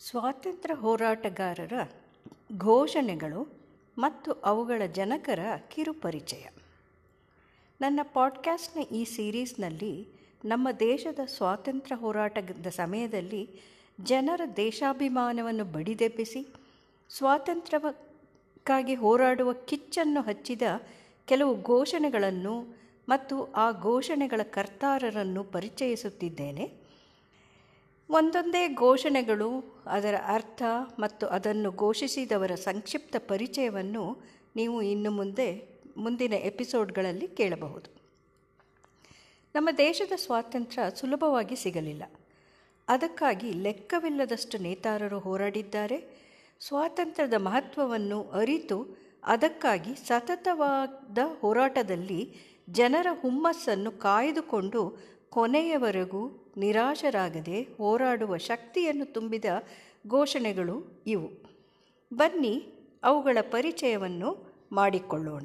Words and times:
ಸ್ವಾತಂತ್ರ್ಯ 0.00 0.74
ಹೋರಾಟಗಾರರ 0.74 1.72
ಘೋಷಣೆಗಳು 2.56 3.52
ಮತ್ತು 3.98 4.32
ಅವುಗಳ 4.32 4.82
ಜನಕರ 4.86 5.38
ಕಿರುಪರಿಚಯ. 5.70 6.46
ನನ್ನ 7.80 8.00
ಪಾಡ್ಕ್ಯಾಸ್ಟ್ನ 8.02 8.80
ಈ 8.80 9.04
ಸೀರೀಸ್ನಲ್ಲಿ 9.04 10.08
ನಮ್ಮ 10.44 10.68
ದೇಶದ 10.70 11.18
ಸ್ವಾತಂತ್ರ್ಯ 11.26 11.96
ಹೋರಾಟದ 11.96 12.66
ಸಮಯದಲ್ಲಿ 12.66 13.50
ಜನರ 14.00 14.40
ದೇಶಾಭಿಮಾನವನ್ನು 14.56 15.64
ಬಡಿದೆಬ್ಬಿಸಿ, 15.64 16.54
ಸ್ವಾತಂತ್ರ್ಯಕ್ಕಾಗಿ 17.08 18.94
ಹೋರಾಡುವ 18.94 19.52
ಕಿಚ್ಚನ್ನು 19.52 20.20
ಹಚ್ಚಿದ 20.20 20.62
ಕೆಲವು 21.26 21.62
ಘೋಷಣೆಗಳನ್ನು 21.62 22.76
ಮತ್ತು 23.08 23.52
ಆ 23.52 23.72
ಘೋಷಣೆಗಳ 23.72 24.40
ಕರ್ತಾರರನ್ನು 24.42 25.44
ಪರಿಚಯಿಸುತ್ತಿದ್ದೇನೆ. 25.44 26.87
ಒಂದೊಂದೇ 28.10 28.68
ಘೋಷಣೆಗಳು, 28.68 29.80
ಅದರ 29.86 30.14
ಅರ್ಥ 30.26 30.62
ಮತ್ತು 30.98 31.26
ಅದನ್ನು 31.26 31.72
ಘೋಷಿಸಿದವರ 31.72 32.54
ಸಂಕ್ಷಿಪ್ತ 32.54 33.16
ಪರಿಚಯವನ್ನು 33.18 34.18
ನೀವು 34.56 34.82
ಇನ್ನು 34.82 35.10
ಮುಂದೆ, 35.10 35.68
ಮುಂದಿನ 35.96 36.32
ಎಪಿಸೋಡ್ಗಳಲ್ಲಿ 36.32 37.28
ಕೇಳಬಹುದು. 37.28 37.90
ನಮ್ಮ 39.54 39.68
ದೇಶದ 39.78 40.12
ಸ್ವಾತಂತ್ರ್ಯ 40.16 40.82
ಸುಲಭವಾಗಿ 40.94 41.56
ಸಿಗಲಿಲ್ಲ. 41.56 42.02
ಅದಕ್ಕಾಗಿ 42.88 43.50
ಲೆಕ್ಕವಿಲ್ಲದಷ್ಟು 43.50 44.58
ನೇತಾರರು 44.58 45.18
ಹೋರಾಡಿದ್ದಾರೆ. 45.18 46.28
ಸ್ವಾತಂತ್ರ್ಯದ 46.60 47.34
ಮಹತ್ವವನ್ನು 47.34 48.22
ಅರಿತು 48.22 49.08
ಅದಕ್ಕಾಗಿ 49.24 49.94
ಸತತವಾದ 49.94 51.18
ಹೋರಾಟದಲ್ಲಿ 51.40 52.34
ಜನರ 52.70 53.06
ಹುಮ್ಮಸ್ಸನ್ನು 53.20 53.90
ಕಾಯ್ದುಕೊಂಡು 53.90 54.98
ಕೊನೆಯವರೆಗೂ 55.30 56.47
ನಿರಾಶರಾಗದೆ 56.58 57.62
ಹೋರಾಡುವ 57.62 58.36
ಶಕ್ತಿಯನ್ನು 58.36 59.12
ತುಂಬಿದ 59.12 59.44
ಘೋಷಣೆಗಳು 60.08 61.02
ಇವು. 61.06 61.30
ಬನ್ನಿ 62.14 62.66
ಅವುಗಳ 63.02 63.38
ಪರಿಚಯವನ್ನು 63.40 64.52
ಮಾಡಿಕೊಳ್ಳೋಣ. 64.72 65.44